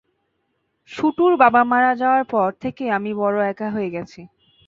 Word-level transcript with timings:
শুটুর 0.91 1.31
বাবা 1.41 1.61
মারা 1.63 1.91
যাওয়ার 1.95 2.23
পর 2.25 2.49
থেকে 2.63 2.83
আমি 2.97 3.11
বড় 3.13 3.37
একা 3.51 3.67
হয়ে 3.69 3.93
গেছি। 3.95 4.21